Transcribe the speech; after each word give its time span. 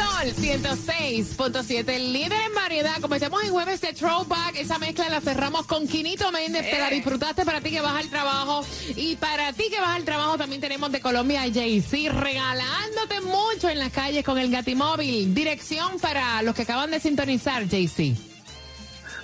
Sol 0.00 0.32
106.7, 0.34 1.88
el 1.90 2.12
líder 2.14 2.40
en 2.46 2.54
variedad. 2.54 2.98
Como 3.02 3.16
estamos 3.16 3.44
en 3.44 3.50
jueves 3.50 3.82
de 3.82 3.92
Throwback, 3.92 4.56
esa 4.56 4.78
mezcla 4.78 5.10
la 5.10 5.20
cerramos 5.20 5.66
con 5.66 5.86
Quinito 5.86 6.32
Méndez. 6.32 6.70
Te 6.70 6.78
la 6.78 6.88
disfrutaste 6.88 7.44
para 7.44 7.60
ti 7.60 7.70
que 7.70 7.82
vas 7.82 7.96
al 8.02 8.08
trabajo. 8.08 8.64
Y 8.96 9.16
para 9.16 9.52
ti 9.52 9.64
que 9.68 9.78
vas 9.78 9.96
al 9.96 10.04
trabajo 10.04 10.38
también 10.38 10.62
tenemos 10.62 10.90
de 10.90 11.00
Colombia 11.00 11.42
a 11.42 11.48
JC 11.48 12.10
regalándote 12.10 13.20
mucho 13.20 13.68
en 13.68 13.78
las 13.78 13.92
calles 13.92 14.24
con 14.24 14.38
el 14.38 14.50
Gatimóvil. 14.50 15.34
Dirección 15.34 15.98
para 16.00 16.40
los 16.40 16.54
que 16.54 16.62
acaban 16.62 16.90
de 16.90 16.98
sintonizar, 16.98 17.64
JC. 17.66 18.16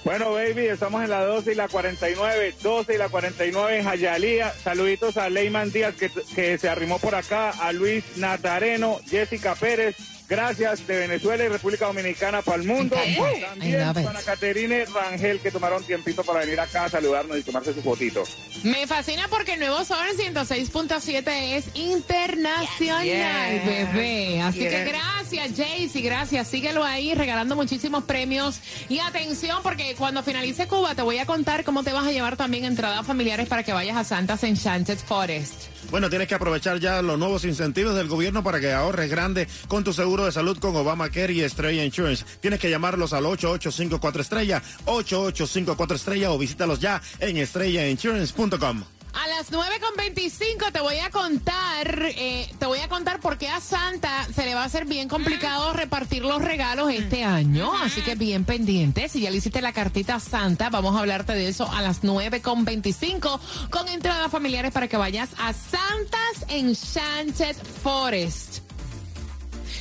Bueno, 0.05 0.33
baby, 0.33 0.67
estamos 0.67 1.03
en 1.03 1.11
la 1.11 1.25
12 1.25 1.53
y 1.53 1.55
la 1.55 1.69
49, 1.69 2.55
12 2.63 2.95
y 2.95 2.99
la 2.99 3.09
49 3.09 3.79
en 3.79 3.85
Jayalía. 3.85 4.53
Saluditos 4.63 5.17
a 5.17 5.31
Leyman 5.31 5.73
Díaz 5.73 5.95
que, 5.95 6.11
que 6.35 6.59
se 6.59 6.69
arrimó 6.69 6.99
por 6.99 7.15
acá, 7.15 7.51
a 7.51 7.73
Luis 7.73 8.05
Natareno, 8.17 9.01
Jessica 9.09 9.55
Pérez. 9.55 9.97
Gracias 10.29 10.85
de 10.87 10.99
Venezuela 10.99 11.45
y 11.45 11.49
República 11.49 11.87
Dominicana 11.87 12.43
para 12.43 12.61
el 12.61 12.67
mundo. 12.67 12.97
Okay. 12.97 13.15
I 13.15 13.41
También 13.41 14.05
para 14.05 14.23
Caterine 14.23 14.85
Rangel 14.87 15.39
que 15.41 15.53
tomaron 15.53 15.85
tiempito 15.85 16.25
para 16.25 16.41
venir 16.41 16.59
acá 16.59 16.85
a 16.85 16.89
saludarnos 16.89 17.39
y 17.39 17.43
tomarse 17.43 17.73
su 17.73 17.81
fotito. 17.81 18.25
Me 18.65 18.87
fascina 18.87 19.29
porque 19.29 19.55
el 19.55 19.61
nuevo 19.61 19.85
Sol 19.85 20.07
106.7 20.17 21.57
es 21.57 21.67
internacional, 21.75 23.63
bebé. 23.65 24.43
Así 24.43 24.61
que 24.61 24.85
gracias, 24.85 25.57
Jaycee, 25.57 26.03
gracias. 26.03 26.49
Síguelo 26.49 26.83
ahí 26.83 27.15
regalando 27.15 27.55
muchísimos 27.55 28.05
premios. 28.05 28.61
Y 28.89 28.99
atención, 28.99 29.61
porque 29.63 29.95
cuando 29.97 30.25
finalice 30.25 30.67
Cuba 30.67 30.95
te 30.95 31.03
voy 31.03 31.19
a 31.19 31.27
contar 31.27 31.63
cómo 31.63 31.85
te 31.85 31.93
vas 31.93 32.07
a 32.07 32.11
llevar 32.11 32.37
también 32.37 32.65
entradas 32.65 33.07
familiares 33.07 33.47
para 33.49 33.63
que 33.63 33.73
vayas 33.73 33.97
a 33.97 34.03
Santa's 34.03 34.43
Enchanted 34.43 34.99
Forest. 34.99 35.77
Bueno, 35.91 36.11
tienes 36.11 36.27
que 36.27 36.35
aprovechar 36.35 36.81
ya 36.81 37.01
los 37.01 37.17
nuevos 37.17 37.45
incentivos 37.45 37.95
del 37.95 38.09
gobierno 38.09 38.43
para 38.43 38.59
que 38.59 38.73
ahorres 38.73 39.09
grande 39.09 39.47
con 39.69 39.85
tu 39.85 39.93
seguro 39.93 40.16
de 40.25 40.33
salud 40.33 40.59
con 40.59 40.75
Obamacare 40.77 41.33
y 41.33 41.43
Estrella 41.43 41.85
Insurance. 41.85 42.25
Tienes 42.41 42.61
que 42.61 42.71
llamarlos 42.71 43.13
al 43.13 43.27
8854 43.27 44.23
Estrella, 44.23 44.63
8854 44.87 45.97
Estrella 45.97 46.33
o 46.33 46.39
visítalos 46.39 46.81
ya 46.81 47.01
en 47.21 47.37
estrellainsurance.com. 47.37 48.85
A 49.17 49.29
las 49.29 49.51
9.25 49.51 50.73
te 50.73 50.81
voy 50.81 50.99
a 50.99 51.11
contar, 51.11 52.03
eh, 52.03 52.51
te 52.59 52.67
voy 52.67 52.81
a 52.81 52.89
contar 52.89 53.19
por 53.19 53.39
qué 53.39 53.49
a 53.49 53.61
Santa 53.61 54.27
se 54.35 54.45
le 54.45 54.55
va 54.55 54.61
a 54.63 54.65
hacer 54.67 54.85
bien 54.85 55.09
complicado 55.09 55.73
repartir 55.73 56.23
los 56.23 56.43
regalos 56.43 56.93
este 56.93 57.25
año. 57.25 57.73
Así 57.83 58.03
que 58.03 58.15
bien 58.15 58.45
pendiente. 58.45 59.09
Si 59.09 59.23
ya 59.23 59.31
le 59.31 59.39
hiciste 59.39 59.63
la 59.63 59.73
cartita 59.73 60.17
a 60.17 60.21
Santa, 60.21 60.69
vamos 60.69 60.95
a 60.97 60.99
hablarte 60.99 61.33
de 61.33 61.49
eso 61.49 61.71
a 61.73 61.81
las 61.81 62.03
9.25 62.03 63.41
con 63.71 63.89
entradas 63.89 64.31
familiares 64.31 64.71
para 64.73 64.87
que 64.87 64.99
vayas 64.99 65.31
a 65.39 65.55
Santa's 65.55 66.45
Enchanted 66.49 67.57
Forest. 67.83 68.66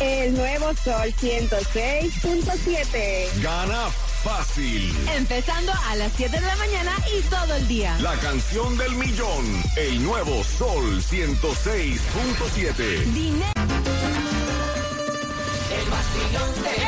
El 0.00 0.34
nuevo 0.36 0.72
Sol 0.74 1.14
106.7. 1.20 3.42
Gana 3.42 3.88
fácil. 4.22 4.94
Empezando 5.16 5.72
a 5.88 5.96
las 5.96 6.12
7 6.16 6.38
de 6.38 6.46
la 6.46 6.56
mañana 6.56 6.92
y 7.16 7.22
todo 7.28 7.54
el 7.54 7.66
día. 7.68 7.96
La 8.00 8.14
canción 8.16 8.76
del 8.76 8.94
millón. 8.96 9.62
El 9.76 10.02
nuevo 10.02 10.42
Sol 10.44 11.00
106.7. 11.02 13.04
Dinero. 13.12 13.52
Y 15.76 16.85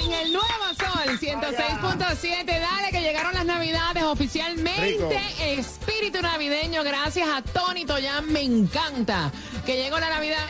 En 0.00 0.12
el 0.12 0.32
nuevo 0.32 0.48
sol 0.76 1.18
106.7, 1.20 2.44
dale 2.44 2.90
que 2.90 3.00
llegaron 3.00 3.32
las 3.32 3.44
navidades 3.44 4.02
oficialmente. 4.02 4.80
Rico. 4.80 5.10
Espíritu 5.40 6.20
navideño, 6.20 6.82
gracias 6.82 7.28
a 7.28 7.42
Tony 7.42 7.84
Toyan, 7.84 8.32
me 8.32 8.42
encanta. 8.42 9.30
Que 9.64 9.76
llegó 9.76 10.00
la 10.00 10.10
Navidad, 10.10 10.44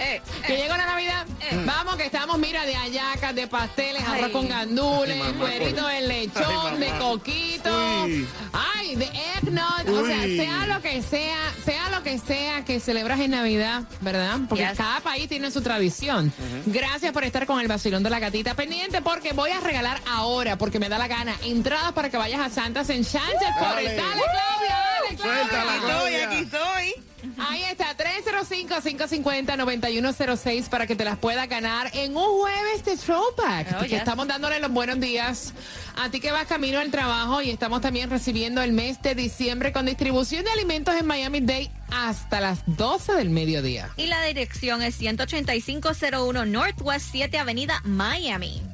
que 0.47 0.57
llegó 0.57 0.75
la 0.77 0.87
Navidad. 0.87 1.27
Vamos, 1.67 1.97
que 1.97 2.07
estamos, 2.07 2.39
mira, 2.39 2.65
de 2.65 2.75
hallacas, 2.75 3.35
de 3.35 3.47
pasteles, 3.47 4.03
arroz 4.05 4.31
con 4.31 4.49
gandules, 4.49 5.15
Ay, 5.15 5.19
mamá, 5.19 5.39
cuerito 5.39 5.87
de 5.87 6.01
lechón, 6.01 6.73
Ay, 6.73 6.79
de 6.79 6.99
coquito. 6.99 8.05
Uy. 8.05 8.27
Ay, 8.53 8.97
de 8.97 9.11
eggnog. 9.37 9.89
O 9.89 10.07
sea, 10.07 10.23
sea 10.23 10.67
lo 10.67 10.81
que 10.81 11.03
sea, 11.03 11.53
sea 11.65 11.82
lo 12.03 12.11
que 12.11 12.19
sea 12.19 12.65
que 12.65 12.81
celebras 12.81 13.21
en 13.21 13.31
Navidad, 13.31 13.83
¿verdad? 14.01 14.41
Porque 14.49 14.65
Yes. 14.67 14.77
cada 14.77 15.01
país 15.01 15.29
tiene 15.29 15.51
su 15.53 15.63
tradición. 15.63 16.33
Gracias 16.67 17.13
por 17.13 17.23
estar 17.23 17.47
con 17.47 17.61
el 17.61 17.69
vacilón 17.69 18.03
de 18.03 18.11
la 18.11 18.19
gatita 18.19 18.55
pendiente 18.55 19.01
porque 19.03 19.33
voy 19.33 19.51
a 19.51 19.61
regalar 19.61 20.01
ahora, 20.11 20.59
porque 20.59 20.81
me 20.81 20.89
da 20.89 20.99
la 20.99 21.07
gana, 21.07 21.35
entradas 21.45 21.93
para 21.93 22.11
que 22.11 22.17
vayas 22.17 22.41
a 22.41 22.51
Santas 22.51 22.91
Enchanted 22.91 23.37
Forest. 23.59 23.97
Dale, 23.97 23.97
Claudia, 23.97 24.77
dale, 24.77 25.17
Claudia. 25.17 25.43
Suéltala, 25.43 25.73
Claudia. 25.85 26.41
estoy. 26.41 26.95
Ahí 27.39 27.63
está, 27.71 27.95
305-550-9106 28.43 30.69
para 30.69 30.87
que 30.87 30.95
te 30.97 31.05
las 31.05 31.19
puedas 31.19 31.49
ganar 31.49 31.91
en 31.95 32.17
un 32.17 32.41
jueves 32.41 32.85
de 32.85 32.97
Throwback. 32.97 33.77
Oh, 33.81 33.85
yes. 33.85 33.99
estamos 33.99 34.27
dándole 34.27 34.59
los 34.61 34.73
buenos 34.73 34.99
días 35.01 35.53
a 35.97 36.11
ti 36.11 36.21
que 36.21 36.33
vas 36.33 36.47
camino 36.47 36.81
al 36.81 36.91
trabajo 36.91 37.43
y 37.43 37.51
estamos 37.51 37.81
también 37.81 38.11
recibiendo 38.11 38.63
el 38.63 38.73
mes 38.73 39.01
de 39.03 39.15
diciembre 39.15 39.73
con 39.73 39.87
distribución 39.87 40.45
de 40.45 40.51
alimentos 40.51 40.97
en 40.97 41.07
Miami 41.07 41.41
Dade 41.41 41.71
hasta 41.91 42.41
las 42.41 42.61
12 42.67 43.15
del 43.15 43.31
mediodía. 43.31 43.91
Y 43.97 44.07
la 44.07 44.25
dirección 44.25 44.83
es 44.83 44.99
18501 44.99 46.47
Northwest 46.47 47.07
7 47.13 47.39
Avenida, 47.39 47.81
Miami. 47.85 48.72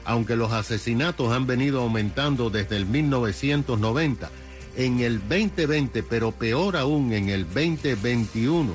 Aunque 0.06 0.36
los 0.36 0.52
asesinatos 0.52 1.32
han 1.32 1.48
venido 1.48 1.82
aumentando 1.82 2.50
desde 2.50 2.76
el 2.78 2.86
1990, 2.86 4.30
en 4.76 5.00
el 5.00 5.20
2020, 5.20 6.04
pero 6.04 6.32
peor 6.32 6.78
aún 6.78 7.14
en 7.14 7.30
el 7.30 7.46
2021, 7.46 8.74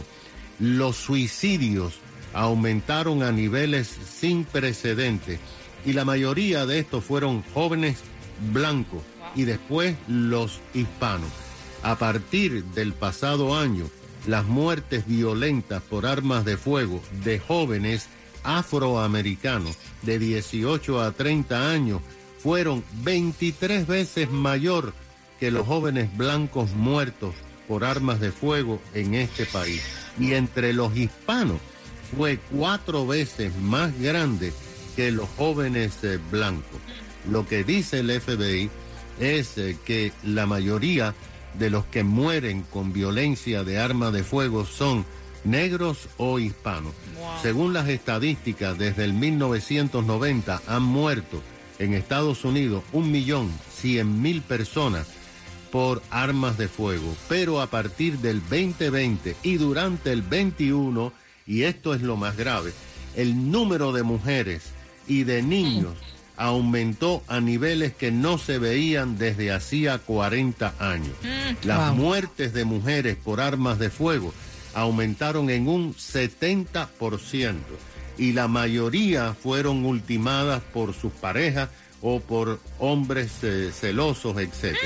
los 0.58 0.96
suicidios 0.96 1.94
aumentaron 2.32 3.22
a 3.22 3.32
niveles 3.32 3.88
sin 3.88 4.44
precedentes 4.44 5.40
y 5.84 5.92
la 5.92 6.04
mayoría 6.04 6.66
de 6.66 6.78
estos 6.78 7.04
fueron 7.04 7.42
jóvenes 7.54 7.98
blancos 8.52 9.02
y 9.34 9.44
después 9.44 9.96
los 10.08 10.60
hispanos. 10.74 11.30
A 11.82 11.96
partir 11.96 12.64
del 12.64 12.92
pasado 12.92 13.56
año, 13.56 13.86
las 14.26 14.44
muertes 14.44 15.06
violentas 15.06 15.82
por 15.82 16.06
armas 16.06 16.44
de 16.44 16.56
fuego 16.56 17.00
de 17.24 17.38
jóvenes 17.38 18.08
afroamericanos 18.42 19.76
de 20.02 20.18
18 20.18 21.00
a 21.00 21.12
30 21.12 21.70
años 21.70 22.00
fueron 22.38 22.84
23 23.02 23.86
veces 23.86 24.30
mayor 24.30 24.92
que 25.40 25.50
los 25.50 25.66
jóvenes 25.66 26.14
blancos 26.16 26.72
muertos 26.74 27.34
por 27.66 27.84
armas 27.84 28.20
de 28.20 28.30
fuego 28.30 28.80
en 28.94 29.14
este 29.14 29.46
país. 29.46 29.82
Y 30.18 30.34
entre 30.34 30.74
los 30.74 30.94
hispanos 30.96 31.58
fue 32.16 32.38
cuatro 32.50 33.06
veces 33.06 33.56
más 33.56 33.98
grande 33.98 34.52
que 34.96 35.10
los 35.10 35.28
jóvenes 35.30 36.04
eh, 36.04 36.18
blancos. 36.30 36.80
Lo 37.28 37.46
que 37.46 37.64
dice 37.64 38.00
el 38.00 38.20
FBI 38.20 38.70
es 39.18 39.56
eh, 39.56 39.76
que 39.84 40.12
la 40.22 40.46
mayoría 40.46 41.14
de 41.58 41.70
los 41.70 41.86
que 41.86 42.04
mueren 42.04 42.62
con 42.62 42.92
violencia 42.92 43.64
de 43.64 43.78
arma 43.78 44.10
de 44.10 44.24
fuego 44.24 44.66
son 44.66 45.06
negros 45.44 46.08
o 46.18 46.38
hispanos. 46.38 46.92
Según 47.40 47.72
las 47.72 47.88
estadísticas, 47.88 48.76
desde 48.76 49.04
el 49.04 49.14
1990 49.14 50.60
han 50.66 50.82
muerto 50.82 51.42
en 51.78 51.94
Estados 51.94 52.44
Unidos 52.44 52.84
un 52.92 53.10
millón 53.10 53.50
cien 53.72 54.20
mil 54.20 54.42
personas 54.42 55.06
por 55.70 56.02
armas 56.10 56.58
de 56.58 56.68
fuego. 56.68 57.14
Pero 57.28 57.60
a 57.60 57.68
partir 57.68 58.18
del 58.18 58.40
2020 58.40 59.36
y 59.42 59.56
durante 59.56 60.12
el 60.12 60.22
21, 60.22 61.12
y 61.46 61.62
esto 61.62 61.94
es 61.94 62.02
lo 62.02 62.16
más 62.16 62.36
grave, 62.36 62.72
el 63.16 63.50
número 63.50 63.92
de 63.92 64.02
mujeres 64.02 64.62
y 65.08 65.24
de 65.24 65.42
niños 65.42 65.94
aumentó 66.36 67.22
a 67.28 67.40
niveles 67.40 67.94
que 67.94 68.10
no 68.10 68.38
se 68.38 68.58
veían 68.58 69.18
desde 69.18 69.52
hacía 69.52 69.98
40 69.98 70.74
años. 70.78 71.12
Las 71.64 71.88
Wow. 71.90 71.96
muertes 71.96 72.52
de 72.54 72.64
mujeres 72.64 73.16
por 73.16 73.40
armas 73.40 73.78
de 73.78 73.90
fuego 73.90 74.32
aumentaron 74.74 75.50
en 75.50 75.68
un 75.68 75.94
70% 75.94 77.54
y 78.18 78.32
la 78.32 78.48
mayoría 78.48 79.34
fueron 79.34 79.84
ultimadas 79.84 80.62
por 80.72 80.94
sus 80.94 81.12
parejas 81.12 81.68
o 82.02 82.20
por 82.20 82.60
hombres 82.78 83.30
eh, 83.42 83.70
celosos, 83.74 84.38
etc. 84.38 84.76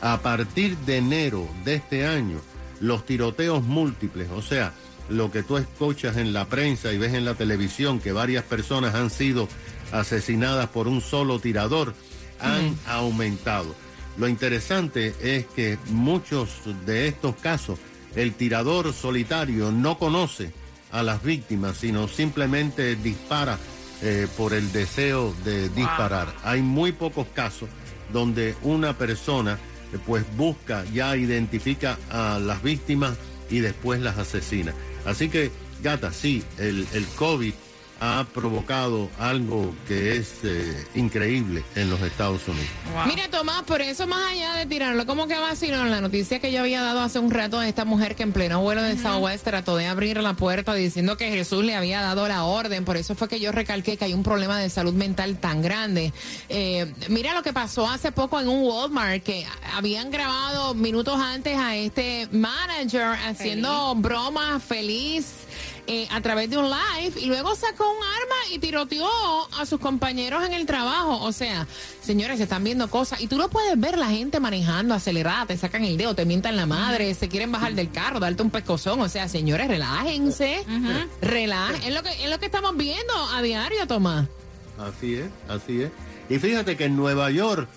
A 0.00 0.18
partir 0.20 0.76
de 0.78 0.98
enero 0.98 1.48
de 1.64 1.76
este 1.76 2.06
año, 2.06 2.40
los 2.80 3.06
tiroteos 3.06 3.64
múltiples, 3.64 4.28
o 4.30 4.42
sea, 4.42 4.72
lo 5.08 5.30
que 5.30 5.42
tú 5.42 5.56
escuchas 5.56 6.16
en 6.16 6.32
la 6.32 6.46
prensa 6.46 6.92
y 6.92 6.98
ves 6.98 7.14
en 7.14 7.24
la 7.24 7.34
televisión, 7.34 8.00
que 8.00 8.12
varias 8.12 8.44
personas 8.44 8.94
han 8.94 9.10
sido 9.10 9.48
asesinadas 9.92 10.68
por 10.68 10.88
un 10.88 11.00
solo 11.00 11.38
tirador, 11.38 11.94
han 12.40 12.76
aumentado. 12.86 13.74
Lo 14.18 14.28
interesante 14.28 15.14
es 15.20 15.46
que 15.46 15.78
muchos 15.90 16.50
de 16.84 17.08
estos 17.08 17.36
casos, 17.36 17.78
el 18.14 18.34
tirador 18.34 18.92
solitario 18.92 19.70
no 19.70 19.98
conoce 19.98 20.52
a 20.90 21.02
las 21.02 21.22
víctimas, 21.22 21.76
sino 21.76 22.08
simplemente 22.08 22.96
dispara 22.96 23.58
eh, 24.02 24.26
por 24.36 24.54
el 24.54 24.72
deseo 24.72 25.34
de 25.44 25.68
disparar. 25.70 26.34
Hay 26.42 26.62
muy 26.62 26.92
pocos 26.92 27.26
casos 27.34 27.68
donde 28.12 28.54
una 28.62 28.96
persona 28.96 29.58
pues 29.98 30.24
busca, 30.36 30.84
ya 30.92 31.16
identifica 31.16 31.98
a 32.10 32.38
las 32.38 32.62
víctimas 32.62 33.16
y 33.50 33.60
después 33.60 34.00
las 34.00 34.18
asesina. 34.18 34.74
Así 35.04 35.28
que, 35.28 35.50
gata, 35.82 36.12
sí, 36.12 36.42
el, 36.58 36.86
el 36.92 37.06
COVID 37.16 37.54
ha 38.00 38.26
provocado 38.32 39.08
algo 39.18 39.74
que 39.88 40.16
es 40.16 40.40
eh, 40.44 40.86
increíble 40.94 41.64
en 41.74 41.88
los 41.88 42.00
Estados 42.02 42.46
Unidos. 42.46 42.68
Mira, 43.06 43.28
Tomás, 43.30 43.62
por 43.62 43.80
eso 43.80 44.06
más 44.06 44.32
allá 44.32 44.54
de 44.54 44.66
tirarlo, 44.66 45.06
como 45.06 45.26
que 45.26 45.36
vacilón 45.38 45.90
la 45.90 46.00
noticia 46.00 46.38
que 46.38 46.52
yo 46.52 46.60
había 46.60 46.82
dado 46.82 47.00
hace 47.00 47.18
un 47.18 47.30
rato 47.30 47.60
de 47.60 47.68
esta 47.68 47.84
mujer 47.84 48.14
que 48.14 48.22
en 48.22 48.32
pleno 48.32 48.60
vuelo 48.60 48.82
de 48.82 48.98
Southwest 48.98 49.44
trató 49.44 49.76
de 49.76 49.86
abrir 49.86 50.20
la 50.22 50.34
puerta 50.34 50.74
diciendo 50.74 51.16
que 51.16 51.30
Jesús 51.30 51.64
le 51.64 51.74
había 51.74 52.00
dado 52.00 52.28
la 52.28 52.44
orden. 52.44 52.84
Por 52.84 52.96
eso 52.96 53.14
fue 53.14 53.28
que 53.28 53.40
yo 53.40 53.52
recalqué 53.52 53.96
que 53.96 54.04
hay 54.04 54.14
un 54.14 54.22
problema 54.22 54.58
de 54.58 54.68
salud 54.68 54.94
mental 54.94 55.38
tan 55.38 55.62
grande. 55.62 56.12
Eh, 56.48 56.92
mira 57.08 57.34
lo 57.34 57.42
que 57.42 57.52
pasó 57.52 57.88
hace 57.88 58.12
poco 58.12 58.40
en 58.40 58.48
un 58.48 58.64
Walmart 58.64 59.22
que 59.22 59.46
habían 59.74 60.10
grabado 60.10 60.74
minutos 60.74 61.18
antes 61.18 61.56
a 61.56 61.76
este 61.76 62.28
manager 62.32 63.16
haciendo 63.26 63.94
bromas 63.94 64.62
feliz. 64.62 65.45
Eh, 65.86 66.08
a 66.10 66.20
través 66.20 66.50
de 66.50 66.58
un 66.58 66.68
live 66.68 67.20
y 67.20 67.26
luego 67.26 67.54
sacó 67.54 67.84
un 67.88 67.96
arma 67.96 68.52
y 68.52 68.58
tiroteó 68.58 69.08
a 69.58 69.66
sus 69.66 69.78
compañeros 69.78 70.44
en 70.44 70.52
el 70.52 70.66
trabajo. 70.66 71.22
O 71.22 71.32
sea, 71.32 71.66
señores, 72.02 72.38
se 72.38 72.44
están 72.44 72.64
viendo 72.64 72.88
cosas 72.88 73.20
y 73.20 73.28
tú 73.28 73.38
lo 73.38 73.48
puedes 73.48 73.78
ver 73.78 73.96
la 73.96 74.08
gente 74.08 74.40
manejando 74.40 74.94
acelerada, 74.94 75.46
te 75.46 75.56
sacan 75.56 75.84
el 75.84 75.96
dedo, 75.96 76.14
te 76.14 76.24
mientan 76.24 76.56
la 76.56 76.66
madre, 76.66 77.14
se 77.14 77.28
quieren 77.28 77.52
bajar 77.52 77.74
del 77.74 77.90
carro, 77.90 78.18
darte 78.20 78.42
un 78.42 78.50
pescozón. 78.50 79.00
O 79.00 79.08
sea, 79.08 79.28
señores, 79.28 79.68
relájense, 79.68 80.64
relájense. 81.20 81.88
Es 81.88 81.94
lo 81.94 82.02
que 82.02 82.24
es 82.24 82.30
lo 82.30 82.38
que 82.38 82.46
estamos 82.46 82.76
viendo 82.76 83.14
a 83.32 83.42
diario, 83.42 83.86
Tomás. 83.86 84.26
Así 84.78 85.14
es, 85.14 85.26
así 85.48 85.82
es. 85.82 85.90
Y 86.28 86.38
fíjate 86.38 86.76
que 86.76 86.86
en 86.86 86.96
Nueva 86.96 87.30
York 87.30 87.68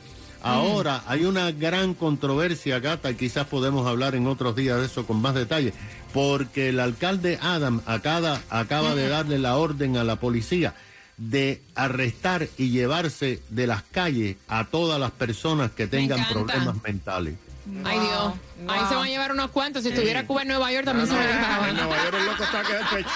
ahora 0.44 1.04
hay 1.08 1.26
una 1.26 1.52
gran 1.52 1.94
controversia, 1.94 2.80
Gata, 2.80 3.12
y 3.12 3.16
quizás 3.16 3.48
podemos 3.48 3.88
hablar 3.88 4.16
en 4.16 4.28
otros 4.28 4.56
días 4.56 4.80
de 4.80 4.86
eso 4.86 5.06
con 5.06 5.22
más 5.22 5.36
detalle, 5.36 5.74
porque 6.14 6.70
el 6.70 6.80
alcalde 6.80 7.40
Adam 7.42 7.82
acaba, 7.86 8.42
acaba 8.50 8.96
de 8.96 9.08
darle 9.08 9.40
la 9.40 9.58
orden 9.58 9.98
a 9.98 10.04
la 10.04 10.18
policía 10.18 10.74
de 11.18 11.62
arrestar 11.76 12.48
y 12.58 12.70
llevarse 12.70 13.44
de 13.50 13.68
las 13.68 13.84
calles 13.84 14.38
a 14.48 14.66
todas 14.66 15.00
las 15.00 15.12
personas 15.12 15.72
que 15.72 15.86
tengan 15.86 16.26
problemas 16.30 16.82
mentales. 16.82 17.36
Ay 17.84 18.00
Dios, 18.00 18.34
ahí 18.68 18.82
se 18.90 18.96
van 18.96 19.04
a 19.06 19.10
llevar 19.10 19.32
unos 19.32 19.52
cuantos. 19.52 19.84
Si 19.84 19.90
estuviera 19.90 20.26
Cuba 20.26 20.42
en 20.42 20.48
Nueva 20.48 20.72
York 20.72 20.86
también 20.86 21.08
se 21.08 21.14
lo 21.14 21.22
En 21.22 21.28
llevaban. 21.28 21.76
Nueva 21.76 22.04
York 22.04 22.16
el 22.18 22.26
loco 22.26 22.44
está 22.44 22.64
que 22.64 22.74
da 22.74 22.80
el 22.80 22.88
pecho. 22.88 23.10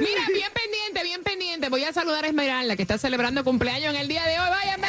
Mira, 0.00 0.26
bien. 0.32 0.44
Voy 1.74 1.82
a 1.82 1.92
saludar 1.92 2.24
a 2.24 2.28
Esmeralda, 2.28 2.76
que 2.76 2.82
está 2.82 2.98
celebrando 2.98 3.42
cumpleaños 3.42 3.92
en 3.92 4.00
el 4.00 4.06
día 4.06 4.22
de 4.22 4.38
hoy. 4.38 4.48
¡Váyanme! 4.48 4.86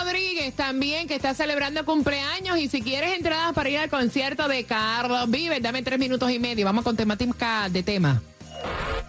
Rodríguez 0.00 0.54
también, 0.54 1.06
que 1.06 1.16
está 1.16 1.34
celebrando 1.34 1.84
cumpleaños. 1.84 2.56
Y 2.56 2.70
si 2.70 2.80
quieres 2.80 3.14
entradas 3.14 3.52
para 3.52 3.68
ir 3.68 3.76
al 3.76 3.90
concierto 3.90 4.48
de 4.48 4.64
Carlos 4.64 5.30
Vives, 5.30 5.60
dame 5.60 5.82
tres 5.82 5.98
minutos 5.98 6.30
y 6.30 6.38
medio. 6.38 6.64
Vamos 6.64 6.82
con 6.82 6.96
temática 6.96 7.68
de 7.68 7.82
tema. 7.82 8.22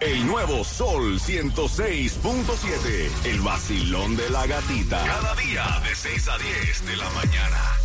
El 0.00 0.26
nuevo 0.26 0.62
Sol 0.62 1.18
106.7. 1.18 3.10
El 3.24 3.40
vacilón 3.40 4.14
de 4.14 4.28
la 4.28 4.46
gatita. 4.46 5.02
Cada 5.06 5.34
día 5.36 5.64
de 5.88 5.94
6 5.94 6.28
a 6.28 6.36
10 6.36 6.86
de 6.86 6.96
la 6.98 7.08
mañana. 7.12 7.77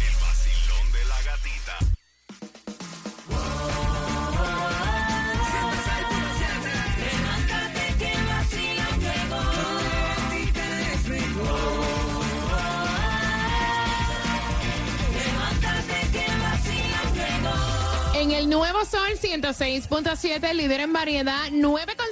Nuevo 18.54 18.86
Sol 18.86 19.10
106.7, 19.20 20.54
líder 20.54 20.82
en 20.82 20.94
variedad, 20.94 21.48
9.50. 21.50 22.03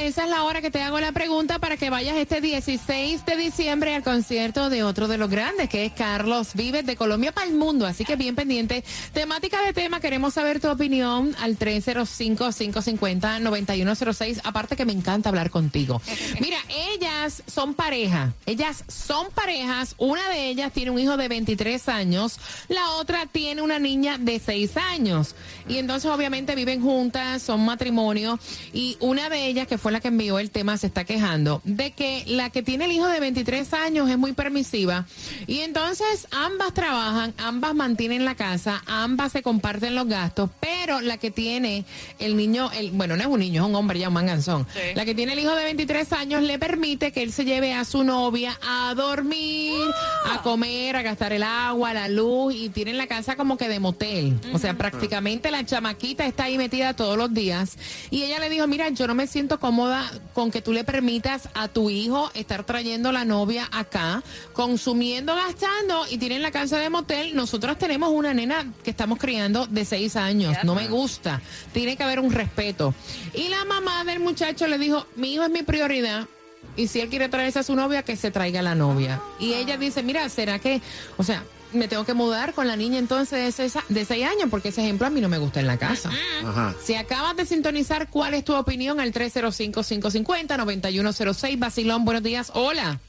Esa 0.00 0.24
es 0.24 0.30
la 0.30 0.44
hora 0.44 0.62
que 0.62 0.70
te 0.70 0.80
hago 0.80 1.00
la 1.00 1.10
pregunta 1.10 1.58
para 1.58 1.76
que 1.76 1.90
vayas 1.90 2.16
este 2.16 2.40
16 2.40 3.26
de 3.26 3.36
diciembre 3.36 3.96
al 3.96 4.04
concierto 4.04 4.70
de 4.70 4.84
otro 4.84 5.08
de 5.08 5.18
los 5.18 5.28
grandes, 5.28 5.68
que 5.68 5.84
es 5.84 5.92
Carlos 5.92 6.50
Vives 6.54 6.86
de 6.86 6.94
Colombia 6.94 7.32
para 7.32 7.48
el 7.48 7.54
mundo. 7.54 7.84
Así 7.84 8.04
que 8.04 8.14
bien 8.14 8.36
pendiente. 8.36 8.84
Temática 9.12 9.60
de 9.62 9.72
tema, 9.72 9.98
queremos 9.98 10.34
saber 10.34 10.60
tu 10.60 10.70
opinión 10.70 11.34
al 11.40 11.58
305-550-9106. 11.58 14.40
Aparte 14.44 14.76
que 14.76 14.84
me 14.84 14.92
encanta 14.92 15.30
hablar 15.30 15.50
contigo. 15.50 16.00
Mira, 16.40 16.58
ellas 16.68 17.42
son 17.46 17.74
pareja. 17.74 18.34
Ellas 18.46 18.84
son 18.86 19.32
parejas. 19.32 19.96
Una 19.98 20.28
de 20.28 20.48
ellas 20.48 20.72
tiene 20.72 20.92
un 20.92 21.00
hijo 21.00 21.16
de 21.16 21.26
23 21.26 21.88
años. 21.88 22.38
La 22.68 22.90
otra 22.90 23.26
tiene 23.26 23.62
una 23.62 23.80
niña 23.80 24.16
de 24.16 24.38
6 24.38 24.76
años. 24.76 25.34
Y 25.68 25.78
entonces 25.78 26.08
obviamente 26.08 26.54
viven 26.54 26.80
juntas, 26.80 27.42
son 27.42 27.64
matrimonio. 27.64 28.38
Y 28.72 28.96
una 29.00 29.28
de 29.28 29.46
ellas, 29.46 29.66
que 29.66 29.76
fue 29.76 29.87
la 29.90 30.00
que 30.00 30.08
envió 30.08 30.38
el 30.38 30.50
tema, 30.50 30.76
se 30.76 30.86
está 30.86 31.04
quejando 31.04 31.60
de 31.64 31.92
que 31.92 32.24
la 32.26 32.50
que 32.50 32.62
tiene 32.62 32.86
el 32.86 32.92
hijo 32.92 33.06
de 33.06 33.20
23 33.20 33.72
años 33.74 34.08
es 34.10 34.18
muy 34.18 34.32
permisiva. 34.32 35.06
Y 35.46 35.60
entonces 35.60 36.26
ambas 36.30 36.74
trabajan, 36.74 37.34
ambas 37.38 37.74
mantienen 37.74 38.24
la 38.24 38.34
casa, 38.34 38.82
ambas 38.86 39.32
se 39.32 39.42
comparten 39.42 39.94
los 39.94 40.06
gastos, 40.06 40.50
pero 40.60 41.00
la 41.00 41.18
que 41.18 41.30
tiene 41.30 41.84
el 42.18 42.36
niño, 42.36 42.70
el, 42.72 42.90
bueno, 42.92 43.16
no 43.16 43.22
es 43.22 43.28
un 43.28 43.40
niño, 43.40 43.62
es 43.62 43.68
un 43.68 43.74
hombre 43.74 43.98
ya, 43.98 44.08
un 44.08 44.14
manganzón. 44.14 44.66
La 44.94 45.04
que 45.04 45.14
tiene 45.14 45.32
el 45.32 45.38
hijo 45.38 45.54
de 45.54 45.64
23 45.64 46.12
años 46.12 46.42
le 46.42 46.58
permite 46.58 47.12
que 47.12 47.22
él 47.22 47.32
se 47.32 47.44
lleve 47.44 47.72
a 47.72 47.84
su 47.84 48.04
novia 48.04 48.58
a 48.66 48.94
dormir, 48.94 49.78
a 50.26 50.42
comer, 50.42 50.96
a 50.96 51.02
gastar 51.02 51.32
el 51.32 51.42
agua, 51.42 51.94
la 51.94 52.08
luz 52.08 52.54
y 52.54 52.68
tienen 52.68 52.96
la 52.96 53.06
casa 53.06 53.36
como 53.36 53.56
que 53.56 53.68
de 53.68 53.80
motel. 53.80 54.38
O 54.52 54.58
sea, 54.58 54.74
prácticamente 54.74 55.50
la 55.50 55.64
chamaquita 55.64 56.26
está 56.26 56.44
ahí 56.44 56.58
metida 56.58 56.94
todos 56.94 57.16
los 57.16 57.32
días. 57.32 57.76
Y 58.10 58.22
ella 58.22 58.38
le 58.38 58.48
dijo, 58.48 58.66
mira, 58.66 58.88
yo 58.90 59.06
no 59.06 59.14
me 59.14 59.26
siento 59.26 59.58
cómoda 59.78 60.10
con 60.34 60.50
que 60.50 60.60
tú 60.60 60.72
le 60.72 60.82
permitas 60.82 61.48
a 61.54 61.68
tu 61.68 61.88
hijo 61.88 62.32
estar 62.34 62.64
trayendo 62.64 63.12
la 63.12 63.24
novia 63.24 63.68
acá, 63.70 64.24
consumiendo, 64.52 65.36
gastando 65.36 66.04
y 66.10 66.18
tienen 66.18 66.42
la 66.42 66.50
casa 66.50 66.78
de 66.78 66.90
motel. 66.90 67.36
Nosotros 67.36 67.78
tenemos 67.78 68.10
una 68.10 68.34
nena 68.34 68.66
que 68.82 68.90
estamos 68.90 69.20
criando 69.20 69.68
de 69.68 69.84
seis 69.84 70.16
años. 70.16 70.56
No 70.64 70.74
me 70.74 70.88
gusta. 70.88 71.40
Tiene 71.72 71.96
que 71.96 72.02
haber 72.02 72.18
un 72.18 72.32
respeto. 72.32 72.92
Y 73.34 73.50
la 73.50 73.64
mamá 73.66 74.02
del 74.02 74.18
muchacho 74.18 74.66
le 74.66 74.78
dijo, 74.78 75.06
mi 75.14 75.34
hijo 75.34 75.44
es 75.44 75.50
mi 75.50 75.62
prioridad. 75.62 76.26
Y 76.74 76.88
si 76.88 76.98
él 76.98 77.08
quiere 77.08 77.28
traerse 77.28 77.60
a 77.60 77.62
su 77.62 77.76
novia, 77.76 78.02
que 78.02 78.16
se 78.16 78.32
traiga 78.32 78.62
la 78.62 78.74
novia. 78.74 79.20
Y 79.38 79.54
ella 79.54 79.76
dice, 79.76 80.02
mira, 80.02 80.28
¿será 80.28 80.58
que, 80.58 80.80
o 81.18 81.22
sea, 81.22 81.44
me 81.72 81.88
tengo 81.88 82.04
que 82.04 82.14
mudar 82.14 82.54
con 82.54 82.66
la 82.66 82.76
niña 82.76 82.98
entonces 82.98 83.56
de 83.56 83.68
seis, 83.68 83.82
de 83.88 84.04
seis 84.04 84.24
años? 84.26 84.48
Porque 84.50 84.68
ese 84.68 84.82
ejemplo 84.82 85.06
a 85.06 85.10
mí 85.10 85.20
no 85.20 85.28
me 85.28 85.38
gusta 85.38 85.60
en 85.60 85.66
la 85.66 85.76
casa. 85.76 86.10
Ajá. 86.44 86.74
Si 86.82 86.94
acabas 86.94 87.36
de 87.36 87.46
sintonizar, 87.46 88.08
¿cuál 88.08 88.34
es 88.34 88.44
tu 88.44 88.54
opinión? 88.54 89.00
Al 89.00 89.12
305-550-9106. 89.12 91.58
Basilón, 91.58 92.04
buenos 92.04 92.22
días. 92.22 92.50
Hola. 92.54 93.00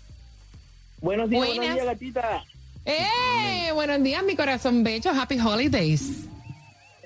Buenos 1.02 1.30
días, 1.30 1.40
Buenas. 1.46 1.58
buenos 1.58 1.76
días, 1.76 1.86
gatita. 1.86 2.44
¡Eh! 2.86 3.72
Buenos 3.74 4.04
días, 4.04 4.24
mi 4.24 4.36
corazón 4.36 4.84
bello. 4.84 5.12
Happy 5.12 5.40
Holidays. 5.40 6.26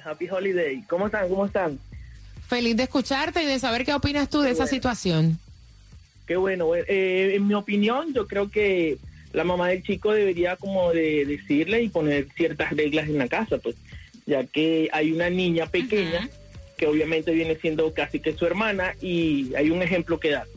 Happy 0.04 0.30
Holiday. 0.30 0.84
¿Cómo 0.88 1.06
están? 1.08 1.30
¿Cómo 1.30 1.46
están? 1.46 1.80
Feliz 2.48 2.76
de 2.76 2.84
escucharte 2.84 3.44
y 3.44 3.46
de 3.46 3.60
saber 3.60 3.86
qué 3.86 3.94
opinas 3.94 4.30
tú 4.30 4.42
de 4.42 4.52
esa 4.52 4.68
situación. 4.68 5.40
Qué 6.26 6.36
bueno. 6.36 6.74
Eh, 6.76 7.36
en 7.36 7.48
mi 7.48 7.54
opinión, 7.54 8.14
yo 8.14 8.28
creo 8.28 8.50
que 8.50 8.98
la 9.34 9.44
mamá 9.44 9.68
del 9.70 9.84
chico 9.84 10.12
debería 10.14 10.56
como 10.56 10.92
de 10.92 11.26
decirle 11.26 11.82
y 11.84 11.90
poner 11.90 12.28
ciertas 12.36 12.72
reglas 12.72 13.08
en 13.08 13.18
la 13.18 13.28
casa, 13.28 13.58
pues, 13.58 13.76
ya 14.26 14.46
que 14.46 14.90
hay 14.94 15.12
una 15.12 15.30
niña 15.30 15.66
pequeña 15.66 16.30
que 16.78 16.88
obviamente 16.88 17.32
viene 17.32 17.56
siendo 17.60 17.94
casi 17.94 18.20
que 18.20 18.34
su 18.34 18.46
hermana 18.46 18.96
y 19.02 19.54
hay 19.56 19.70
un 19.70 19.82
ejemplo 19.82 20.20
que 20.20 20.32
dar. 20.32 20.48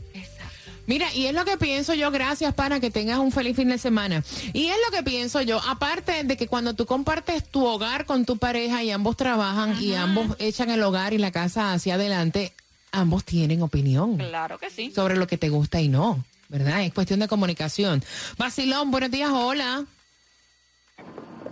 Mira, 0.85 1.13
y 1.13 1.25
es 1.25 1.33
lo 1.33 1.43
que 1.43 1.57
pienso 1.57 1.93
yo, 1.95 2.11
gracias 2.11 2.53
para 2.53 2.79
que 2.79 2.89
tengas 2.89 3.19
un 3.19 3.33
feliz 3.33 3.57
fin 3.57 3.67
de 3.67 3.77
semana. 3.77 4.23
Y 4.53 4.67
es 4.67 4.77
lo 4.89 4.95
que 4.95 5.03
pienso 5.03 5.41
yo, 5.41 5.59
aparte 5.67 6.23
de 6.23 6.37
que 6.37 6.47
cuando 6.47 6.75
tú 6.75 6.85
compartes 6.85 7.43
tu 7.43 7.65
hogar 7.65 8.05
con 8.05 8.23
tu 8.23 8.37
pareja 8.37 8.83
y 8.83 8.91
ambos 8.91 9.17
trabajan 9.17 9.75
y 9.83 9.95
ambos 9.95 10.37
echan 10.39 10.69
el 10.69 10.81
hogar 10.83 11.13
y 11.13 11.17
la 11.17 11.31
casa 11.31 11.73
hacia 11.73 11.95
adelante, 11.95 12.53
ambos 12.93 13.25
tienen 13.25 13.61
opinión 13.63 14.15
Claro 14.17 14.57
que 14.59 14.69
sí. 14.69 14.91
sobre 14.91 15.17
lo 15.17 15.27
que 15.27 15.37
te 15.37 15.49
gusta 15.49 15.81
y 15.81 15.89
no, 15.89 16.23
¿verdad? 16.49 16.83
Es 16.83 16.93
cuestión 16.93 17.19
de 17.19 17.27
comunicación. 17.27 18.03
Basilón, 18.37 18.91
buenos 18.91 19.11
días, 19.11 19.29
hola. 19.31 19.85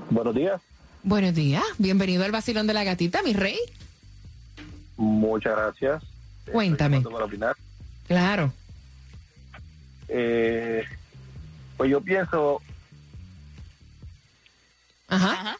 Buenos 0.10 0.36
días. 0.36 0.62
Buenos 1.04 1.34
días, 1.36 1.64
bienvenido 1.78 2.24
al 2.24 2.32
Basilón 2.32 2.68
de 2.68 2.74
la 2.74 2.84
Gatita, 2.84 3.22
mi 3.24 3.34
rey. 3.34 3.58
Muchas 4.98 5.56
gracias. 5.56 6.04
Cuéntame. 6.52 7.02
Para 7.02 7.26
opinar. 7.26 7.56
Claro. 8.08 8.54
Eh, 10.08 10.84
pues 11.78 11.90
yo 11.90 12.02
pienso, 12.02 12.62
Ajá. 15.08 15.32
Ajá. 15.32 15.58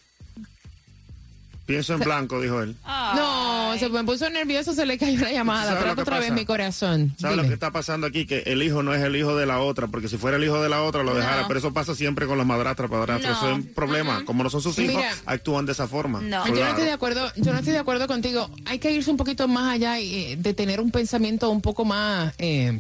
Pienso 1.66 1.94
en 1.96 2.00
blanco, 2.02 2.40
dijo 2.40 2.62
él. 2.62 2.76
No, 2.86 3.76
se 3.80 3.90
me 3.90 4.04
puso 4.04 4.30
nervioso, 4.30 4.74
se 4.74 4.86
le 4.86 4.98
cayó 5.00 5.20
la 5.20 5.32
llamada. 5.32 5.64
¿Sabes 5.72 5.80
lo 5.80 5.86
Trata 5.96 6.02
otra 6.04 6.20
vez 6.20 6.32
mi 6.32 6.46
corazón. 6.46 7.16
¿Sabes 7.18 7.38
lo 7.38 7.44
que 7.44 7.54
está 7.54 7.72
pasando 7.72 8.06
aquí? 8.06 8.26
Que 8.28 8.40
el 8.46 8.62
hijo 8.62 8.84
no 8.84 8.94
es 8.94 9.02
el 9.04 9.16
hijo 9.16 9.36
de 9.36 9.46
la 9.48 9.60
otra, 9.60 9.88
porque 9.88 10.08
si 10.08 10.18
fuera 10.18 10.38
el 10.38 10.44
hijo 10.44 10.62
de 10.62 10.70
la 10.70 10.84
otra 10.84 11.02
lo 11.04 11.16
dejara, 11.16 11.42
No. 11.42 11.48
pero 11.48 11.60
eso 11.60 11.74
pasa 11.74 11.96
siempre 11.96 12.28
con 12.28 12.38
los 12.38 12.46
madrastras, 12.46 12.90
padrastras. 12.90 13.32
No. 13.32 13.38
Eso 13.48 13.50
es 13.50 13.56
un 13.66 13.74
problema. 13.74 14.24
Como 14.26 14.44
no 14.44 14.50
son 14.52 14.62
sus 14.62 14.78
hijos, 14.78 14.96
Mira. 14.98 15.12
actúan 15.26 15.66
de 15.66 15.72
esa 15.72 15.88
forma. 15.88 16.22
No. 16.22 16.46
Yo 16.48 16.54
no 16.54 16.68
estoy 16.70 16.86
de 16.86 16.92
acuerdo, 16.92 17.32
yo 17.36 17.52
no 17.52 17.58
estoy 17.58 17.74
de 17.74 17.80
acuerdo 17.80 18.06
contigo. 18.08 18.50
Hay 18.66 18.78
que 18.80 18.92
irse 18.92 19.10
un 19.10 19.18
poquito 19.18 19.48
más 19.48 19.74
allá 19.74 20.00
y 20.00 20.16
eh, 20.34 20.36
de 20.38 20.54
tener 20.54 20.80
un 20.80 20.92
pensamiento 20.92 21.50
un 21.50 21.62
poco 21.62 21.84
más, 21.84 22.34
eh, 22.38 22.80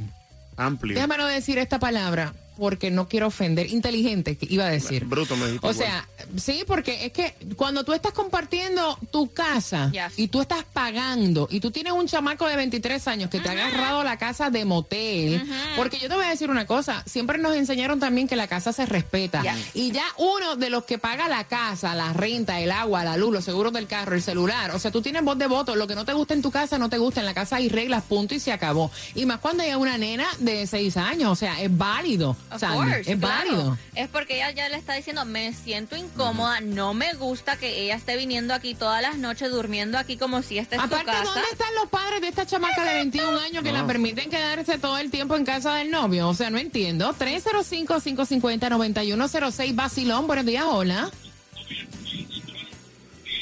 Amplio. 0.57 0.93
déjame 0.93 1.17
no 1.17 1.25
decir 1.25 1.57
esta 1.57 1.79
palabra, 1.79 2.33
porque 2.57 2.91
no 2.91 3.07
quiero 3.07 3.27
ofender. 3.27 3.69
Inteligente, 3.71 4.37
que 4.37 4.47
iba 4.49 4.65
a 4.65 4.69
decir. 4.69 5.05
Bruto 5.05 5.35
me 5.37 5.45
O 5.45 5.49
igual. 5.55 5.75
sea, 5.75 6.07
sí, 6.37 6.63
porque 6.67 7.05
es 7.05 7.11
que 7.11 7.35
cuando 7.55 7.83
tú 7.83 7.93
estás 7.93 8.13
compartiendo 8.13 8.97
tu 9.11 9.31
casa 9.33 9.91
Yes. 9.91 10.17
y 10.17 10.27
tú 10.27 10.41
estás 10.41 10.63
pagando 10.71 11.47
y 11.51 11.59
tú 11.59 11.71
tienes 11.71 11.93
un 11.93 12.07
chamaco 12.07 12.47
de 12.47 12.55
23 12.55 13.07
años 13.07 13.29
que 13.29 13.39
te 13.39 13.49
ha 13.49 13.51
agarrado 13.53 14.03
la 14.03 14.17
casa 14.17 14.49
de 14.49 14.65
motel, 14.65 15.43
porque 15.75 15.99
yo 15.99 16.07
te 16.09 16.15
voy 16.15 16.25
a 16.25 16.29
decir 16.29 16.49
una 16.49 16.65
cosa, 16.65 17.03
siempre 17.05 17.37
nos 17.37 17.55
enseñaron 17.55 17.99
también 17.99 18.27
que 18.27 18.35
la 18.35 18.47
casa 18.47 18.73
se 18.73 18.85
respeta. 18.85 19.41
Yes. 19.41 19.53
Y 19.75 19.91
ya 19.91 20.05
uno 20.17 20.55
de 20.55 20.69
los 20.69 20.85
que 20.85 20.97
paga 20.97 21.27
la 21.27 21.43
casa, 21.45 21.95
la 21.95 22.13
renta, 22.13 22.59
el 22.59 22.71
agua, 22.71 23.03
la 23.03 23.17
luz, 23.17 23.33
los 23.33 23.43
seguros 23.45 23.73
del 23.73 23.87
carro, 23.87 24.15
el 24.15 24.21
celular, 24.21 24.71
o 24.71 24.79
sea, 24.79 24.91
tú 24.91 25.01
tienes 25.01 25.23
voz 25.23 25.37
de 25.37 25.47
voto, 25.47 25.75
lo 25.75 25.87
que 25.87 25.95
no 25.95 26.05
te 26.05 26.13
gusta 26.13 26.33
en 26.33 26.41
tu 26.41 26.51
casa 26.51 26.77
no 26.77 26.89
te 26.89 26.97
gusta, 26.97 27.19
en 27.19 27.25
la 27.25 27.33
casa 27.33 27.57
hay 27.57 27.69
reglas, 27.69 28.03
punto 28.03 28.35
y 28.35 28.39
se 28.39 28.51
acabó. 28.51 28.91
Y 29.15 29.25
más 29.25 29.39
cuando 29.39 29.63
hay 29.63 29.73
una 29.75 29.97
nena 29.97 30.25
de 30.39 30.65
6 30.67 30.97
años, 30.97 31.31
o 31.31 31.35
sea, 31.35 31.61
es 31.61 31.75
válido. 31.75 32.35
Of 32.55 32.61
Sandy, 32.61 32.91
course, 32.91 33.11
es 33.11 33.17
claro. 33.19 33.51
válido. 33.51 33.77
Es 33.95 34.07
porque 34.09 34.35
ella 34.35 34.51
ya 34.51 34.69
le 34.69 34.77
está 34.77 34.93
diciendo, 34.93 35.25
me 35.25 35.53
siento 35.53 35.95
incómoda, 35.95 36.61
no 36.61 36.93
me 36.93 37.13
gusta 37.13 37.57
que 37.57 37.83
ella 37.83 37.95
esté 37.95 38.17
viniendo 38.17 38.53
aquí 38.53 38.75
todas 38.75 39.01
las 39.01 39.17
noches, 39.17 39.51
durmiendo 39.51 39.97
aquí 39.97 40.17
como 40.17 40.41
si 40.41 40.57
esta 40.57 40.75
es 40.75 40.81
su 40.81 40.87
Aparte, 40.87 41.05
casa. 41.05 41.23
¿dónde 41.23 41.41
están 41.51 41.73
los 41.75 41.87
padres 41.89 42.21
de 42.21 42.27
esta 42.29 42.45
chamaca 42.45 42.83
de 42.83 42.93
21 42.95 43.39
años 43.39 43.63
que 43.63 43.71
la 43.71 43.85
permiten 43.85 44.29
quedarse 44.29 44.77
todo 44.77 44.97
el 44.97 45.11
tiempo 45.11 45.35
en 45.35 45.45
casa 45.45 45.75
del 45.75 45.91
novio? 45.91 46.27
O 46.29 46.33
sea, 46.33 46.49
no 46.49 46.57
entiendo. 46.57 47.13
305-550-9106, 47.15 49.75
Basilón, 49.75 50.27
buenos 50.27 50.45
días, 50.45 50.63
hola. 50.67 51.09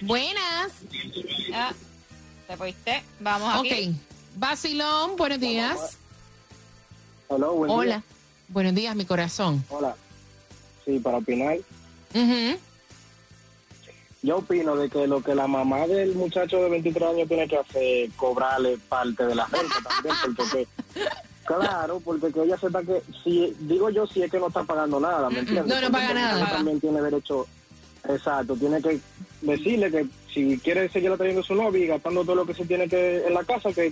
Buenas. 0.01 0.71
Ah, 1.53 1.71
te 2.47 2.57
fuiste. 2.57 3.03
Vamos 3.19 3.53
aquí. 3.59 3.89
Ok. 3.89 3.95
Basilón, 4.35 5.15
buenos 5.15 5.39
días. 5.39 5.97
Hola, 7.27 7.47
buen 7.47 7.87
día. 7.87 8.03
Buenos 8.53 8.75
días, 8.75 8.95
mi 8.95 9.05
corazón. 9.05 9.63
Hola. 9.69 9.95
Sí, 10.85 10.99
para 10.99 11.17
opinar. 11.17 11.57
Ujú. 12.13 12.57
Yo 14.21 14.37
opino 14.37 14.75
de 14.75 14.89
que 14.89 15.07
lo 15.07 15.21
que 15.21 15.33
la 15.35 15.47
mamá 15.47 15.87
del 15.87 16.13
muchacho 16.13 16.57
de 16.61 16.69
23 16.69 17.09
años 17.09 17.27
tiene 17.27 17.47
que 17.47 17.57
hacer 17.57 17.81
es 17.83 18.13
cobrarle 18.13 18.77
parte 18.87 19.25
de 19.25 19.35
la 19.35 19.47
renta 19.47 19.75
también, 19.83 20.15
porque 20.37 20.43
que- 20.51 20.67
claro, 21.45 21.99
porque 21.99 22.31
que 22.31 22.43
ella 22.43 22.57
sepa 22.57 22.83
que, 22.83 23.01
si 23.23 23.53
digo 23.61 23.89
yo, 23.89 24.05
si 24.07 24.21
es 24.21 24.31
que 24.31 24.39
no 24.39 24.47
está 24.47 24.63
pagando 24.63 24.99
nada, 24.99 25.29
¿me 25.29 25.39
entiendes? 25.39 25.65
No, 25.65 25.75
no 25.81 25.87
Porque 25.91 26.07
paga 26.07 26.13
nada. 26.13 26.49
también 26.51 26.79
tiene 26.79 27.01
derecho, 27.01 27.47
exacto, 28.07 28.55
tiene 28.55 28.81
que 28.81 28.99
decirle 29.41 29.91
que 29.91 30.05
si 30.33 30.57
quiere 30.59 30.87
seguir 30.89 31.11
atrayendo 31.11 31.41
a 31.41 31.45
su 31.45 31.55
novia 31.55 31.83
y 31.83 31.87
gastando 31.87 32.23
todo 32.23 32.35
lo 32.35 32.45
que 32.45 32.53
se 32.53 32.65
tiene 32.65 32.87
que 32.87 33.25
en 33.27 33.33
la 33.33 33.43
casa, 33.43 33.73
que 33.73 33.91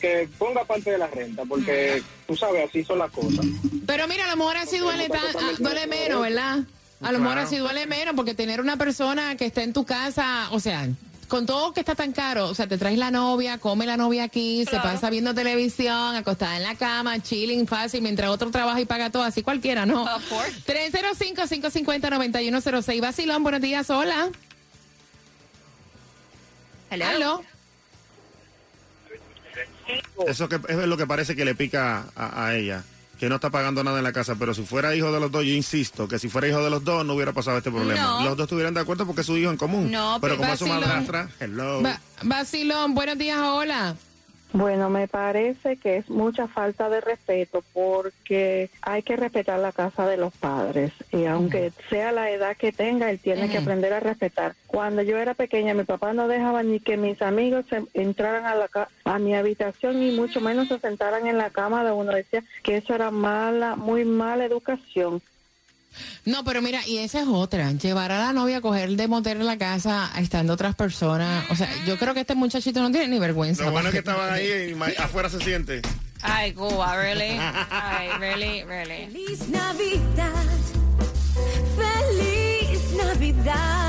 que 0.00 0.28
ponga 0.38 0.64
parte 0.64 0.90
de 0.92 0.98
la 0.98 1.06
renta, 1.08 1.42
porque 1.48 2.02
tú 2.26 2.36
sabes, 2.36 2.68
así 2.68 2.84
son 2.84 2.98
las 2.98 3.10
cosas. 3.10 3.44
Pero 3.86 4.06
mira, 4.08 4.26
a 4.26 4.30
lo 4.30 4.36
mejor 4.36 4.56
así 4.56 4.78
duele, 4.78 5.08
tan- 5.08 5.20
ah, 5.38 5.52
duele 5.58 5.86
menos, 5.86 6.22
¿verdad? 6.22 6.58
A 7.02 7.12
lo 7.12 7.18
mejor 7.18 7.38
así 7.38 7.56
duele 7.56 7.86
menos 7.86 8.14
porque 8.14 8.34
tener 8.34 8.60
una 8.60 8.76
persona 8.76 9.36
que 9.36 9.46
está 9.46 9.62
en 9.62 9.72
tu 9.72 9.84
casa, 9.84 10.48
o 10.50 10.60
sea, 10.60 10.88
con 11.28 11.44
todo 11.44 11.72
que 11.74 11.80
está 11.80 11.94
tan 11.96 12.12
caro, 12.12 12.46
o 12.48 12.54
sea, 12.54 12.66
te 12.68 12.78
traes 12.78 12.98
la 12.98 13.10
novia, 13.10 13.58
come 13.58 13.84
la 13.84 13.96
novia 13.96 14.24
aquí, 14.24 14.64
se 14.64 14.76
pasa 14.78 15.10
viendo 15.10 15.34
televisión, 15.34 16.14
acostada 16.16 16.56
en 16.56 16.62
la 16.62 16.76
cama, 16.76 17.20
chilling 17.20 17.66
fácil, 17.66 18.00
mientras 18.00 18.30
otro 18.30 18.50
trabaja 18.50 18.80
y 18.80 18.84
paga 18.86 19.10
todo, 19.10 19.24
así 19.24 19.42
cualquiera, 19.42 19.84
¿no? 19.86 20.04
Of 20.04 20.28
course. 20.28 20.52
305-550-9106. 20.66 23.00
Vacilón, 23.00 23.42
buenos 23.42 23.60
días, 23.60 23.90
hola. 23.90 24.30
Hello. 26.90 27.06
Aló. 27.06 27.42
Eso 30.26 30.48
que 30.48 30.60
es 30.68 30.76
lo 30.76 30.96
que 30.96 31.06
parece 31.06 31.36
que 31.36 31.44
le 31.44 31.54
pica 31.54 32.06
a, 32.16 32.46
a 32.46 32.54
ella, 32.56 32.82
que 33.18 33.28
no 33.28 33.36
está 33.36 33.50
pagando 33.50 33.84
nada 33.84 33.98
en 33.98 34.04
la 34.04 34.12
casa, 34.12 34.34
pero 34.38 34.52
si 34.54 34.62
fuera 34.64 34.94
hijo 34.94 35.12
de 35.12 35.20
los 35.20 35.30
dos, 35.30 35.44
yo 35.44 35.52
insisto, 35.52 36.08
que 36.08 36.18
si 36.18 36.28
fuera 36.28 36.48
hijo 36.48 36.62
de 36.62 36.70
los 36.70 36.84
dos 36.84 37.04
no 37.04 37.14
hubiera 37.14 37.32
pasado 37.32 37.58
este 37.58 37.70
problema. 37.70 38.02
No. 38.02 38.24
Los 38.24 38.36
dos 38.36 38.44
estuvieran 38.44 38.74
de 38.74 38.80
acuerdo 38.80 39.06
porque 39.06 39.20
es 39.20 39.26
su 39.26 39.36
hijo 39.36 39.50
en 39.50 39.56
común. 39.56 39.90
No, 39.90 40.18
pero 40.20 40.36
como 40.36 40.52
es 40.52 40.58
su 40.58 40.66
madrastra, 40.66 41.28
hello. 41.40 41.82
Vacilón, 42.22 42.94
buenos 42.94 43.18
días, 43.18 43.38
hola. 43.40 43.94
Bueno, 44.56 44.88
me 44.88 45.06
parece 45.06 45.76
que 45.76 45.98
es 45.98 46.08
mucha 46.08 46.48
falta 46.48 46.88
de 46.88 47.02
respeto 47.02 47.62
porque 47.74 48.70
hay 48.80 49.02
que 49.02 49.14
respetar 49.14 49.58
la 49.58 49.72
casa 49.72 50.06
de 50.08 50.16
los 50.16 50.32
padres 50.32 50.92
y 51.12 51.26
aunque 51.26 51.72
sea 51.90 52.10
la 52.10 52.30
edad 52.30 52.56
que 52.56 52.72
tenga, 52.72 53.10
él 53.10 53.20
tiene 53.20 53.50
que 53.50 53.58
Ujú. 53.58 53.64
aprender 53.64 53.92
a 53.92 54.00
respetar. 54.00 54.54
Cuando 54.66 55.02
yo 55.02 55.18
era 55.18 55.34
pequeña, 55.34 55.74
mi 55.74 55.84
papá 55.84 56.14
no 56.14 56.26
dejaba 56.26 56.62
ni 56.62 56.80
que 56.80 56.96
mis 56.96 57.20
amigos 57.20 57.66
se 57.68 57.84
entraran 57.92 58.46
a, 58.46 58.54
la 58.54 58.68
ca- 58.68 58.88
a 59.04 59.18
mi 59.18 59.34
habitación 59.34 60.02
y 60.02 60.10
mucho 60.10 60.40
menos 60.40 60.68
se 60.68 60.78
sentaran 60.78 61.26
en 61.26 61.36
la 61.36 61.50
cama 61.50 61.84
de 61.84 61.92
uno. 61.92 62.12
Decía 62.12 62.42
que 62.62 62.78
eso 62.78 62.94
era 62.94 63.10
mala, 63.10 63.76
muy 63.76 64.06
mala 64.06 64.46
educación. 64.46 65.20
No, 66.24 66.44
pero 66.44 66.62
mira, 66.62 66.80
y 66.86 66.98
esa 66.98 67.20
es 67.20 67.28
otra. 67.28 67.72
Llevar 67.72 68.12
a 68.12 68.18
la 68.18 68.32
novia 68.32 68.58
a 68.58 68.60
coger 68.60 68.90
de 68.90 69.08
motel 69.08 69.40
en 69.40 69.46
la 69.46 69.58
casa 69.58 70.10
estando 70.18 70.52
otras 70.54 70.74
personas. 70.74 71.44
O 71.50 71.56
sea, 71.56 71.68
yo 71.86 71.98
creo 71.98 72.14
que 72.14 72.20
este 72.20 72.34
muchachito 72.34 72.80
no 72.80 72.90
tiene 72.90 73.08
ni 73.08 73.18
vergüenza. 73.18 73.64
Lo 73.64 73.72
bueno 73.72 73.88
es 73.88 73.92
que 73.92 74.00
estaban 74.00 74.32
ahí 74.32 74.76
y 74.76 75.00
afuera 75.00 75.28
se 75.28 75.40
siente. 75.40 75.82
Ay, 76.22 76.52
Cuba, 76.52 76.96
really? 76.96 77.38
Ay, 77.70 78.08
really, 78.18 78.64
really. 78.64 79.06
Feliz 79.06 79.48
Navidad, 79.48 80.44
feliz 81.76 82.92
Navidad. 82.96 83.85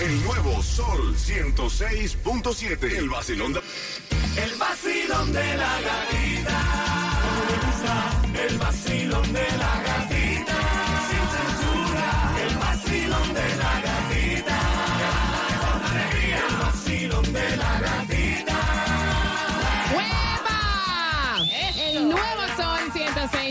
El 0.00 0.22
nuevo 0.22 0.62
Sol 0.62 1.16
106.7. 1.16 2.96
El 2.96 3.08
vacilón 3.08 3.52
de... 3.52 3.60
El 4.36 4.54
vacilón 4.56 5.32
de 5.32 5.56
la 5.56 5.80
gatita. 5.80 6.60
El 8.48 8.58
vacilón 8.58 9.32
de 9.32 9.48
la 9.58 9.82
gatita. 9.82 10.56
Sin 11.08 11.24
censura. 11.34 12.08
El 12.46 12.56
vacilón 12.58 13.34
de 13.34 13.56
la 13.56 13.80
gatita. 13.80 14.58
Con 15.60 15.82
alegría. 15.84 16.38
El 16.48 16.56
vacilón 16.56 17.32
de 17.32 17.56
la 17.56 17.80
gatita. 17.80 18.58
¡Hueva! 19.96 21.44
El 21.88 22.08
nuevo 22.08 22.42
Sol 22.56 22.92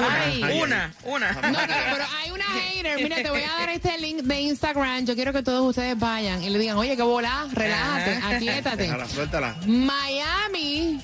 Ay. 0.00 0.60
Una, 0.62 0.92
una. 1.04 1.32
No, 1.32 1.50
no, 1.50 1.58
pero 1.58 2.04
hay 2.20 2.30
una 2.30 2.44
hater. 2.44 3.02
Mira, 3.02 3.16
te 3.16 3.30
voy 3.30 3.42
a 3.42 3.52
dar 3.58 3.70
este 3.70 3.98
link 3.98 4.22
de 4.22 4.40
Instagram. 4.42 5.06
Yo 5.06 5.14
quiero 5.14 5.32
que 5.32 5.42
todos 5.42 5.66
ustedes 5.66 5.98
vayan 5.98 6.42
y 6.42 6.50
le 6.50 6.58
digan, 6.58 6.76
oye, 6.76 6.96
qué 6.96 7.02
bola, 7.02 7.46
relájate, 7.52 8.20
aquíétate. 8.24 8.82
Déjala, 8.82 9.08
suéltala. 9.08 9.56
Miami, 9.66 11.00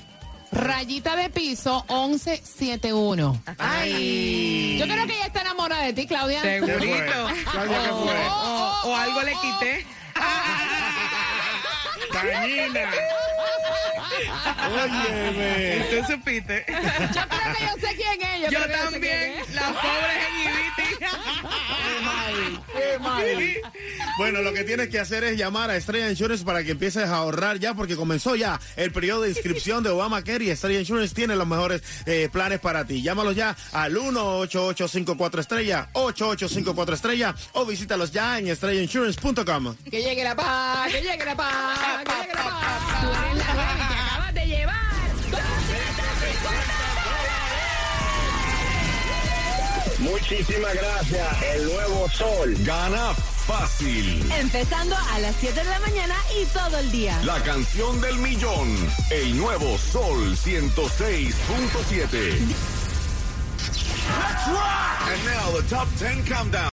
rayita 0.51 1.15
de 1.15 1.29
piso 1.29 1.85
1171. 1.89 3.41
Ay. 3.57 4.77
Yo 4.79 4.85
creo 4.85 5.07
que 5.07 5.13
ella 5.15 5.25
está 5.25 5.41
enamorada 5.41 5.83
de 5.83 5.93
ti, 5.93 6.05
Claudia. 6.05 6.41
Segurito. 6.41 7.27
Claudia, 7.51 7.81
¿qué 7.81 7.89
fue? 7.89 8.27
O, 8.29 8.81
o 8.85 8.95
algo 8.95 9.21
le 9.23 9.33
quité. 9.33 9.85
Dañina. 12.13 12.91
Óyeme. 14.71 15.85
Tú 15.89 16.13
supiste. 16.13 16.65
Yo 16.67 16.73
creo 17.27 17.55
que 17.57 17.63
yo 17.65 17.87
sé 17.87 17.95
quién 17.95 18.21
es. 18.21 18.51
Yo, 18.51 18.59
Yo 18.59 18.67
también. 18.69 19.33
es. 19.39 19.53
Las 19.53 19.71
pobres 19.71 20.17
en 20.27 20.35
Ibiti. 20.41 20.95
Bueno, 24.17 24.41
lo 24.41 24.53
que 24.53 24.63
tienes 24.63 24.89
que 24.89 24.99
hacer 24.99 25.23
es 25.23 25.37
llamar 25.37 25.69
a 25.69 25.75
Estrella 25.75 26.09
Insurance 26.09 26.43
para 26.45 26.63
que 26.63 26.71
empieces 26.71 27.03
a 27.07 27.17
ahorrar 27.17 27.59
ya, 27.59 27.73
porque 27.73 27.95
comenzó 27.95 28.35
ya 28.35 28.59
el 28.75 28.91
periodo 28.91 29.21
de 29.23 29.29
inscripción 29.29 29.83
de 29.83 29.89
Obamacare 29.89 30.45
y 30.45 30.49
Estrella 30.49 30.79
Insurance 30.79 31.13
tiene 31.13 31.35
los 31.35 31.47
mejores 31.47 31.81
eh, 32.05 32.29
planes 32.31 32.59
para 32.59 32.85
ti. 32.85 33.01
Llámalos 33.01 33.35
ya 33.35 33.55
al 33.73 33.95
1-8854 33.95 35.39
Estrella, 35.39 35.89
8854 35.93 36.95
Estrella 36.95 37.35
o 37.53 37.65
visítalos 37.65 38.11
ya 38.11 38.39
en 38.39 38.47
estrellainsurance.com. 38.47 39.75
Que 39.89 40.01
llegue 40.01 40.23
la 40.23 40.35
paz, 40.35 40.91
que 40.91 41.01
llegue 41.01 41.25
la 41.25 41.35
paz, 41.35 42.03
que 42.05 42.11
llegue 42.21 42.33
la 42.33 42.43
paz. 42.43 43.01
Tú 43.01 43.07
eres 43.07 43.37
la 43.37 43.94
Muchísimas 50.05 50.73
gracias. 50.75 51.41
El 51.55 51.65
nuevo 51.65 52.07
sol. 52.09 52.55
Gana 52.59 53.13
fácil. 53.47 54.31
Empezando 54.39 54.95
a 54.95 55.19
las 55.19 55.35
7 55.39 55.63
de 55.63 55.69
la 55.69 55.79
mañana 55.79 56.15
y 56.39 56.45
todo 56.45 56.77
el 56.79 56.91
día. 56.91 57.19
La 57.23 57.41
canción 57.43 57.99
del 58.01 58.17
millón. 58.17 58.75
El 59.11 59.37
nuevo 59.37 59.77
Sol 59.77 60.35
106.7. 60.35 62.39
And 65.07 65.23
now 65.25 65.51
the 65.51 65.61
top 65.67 65.87
10 65.97 66.25
countdown. 66.27 66.63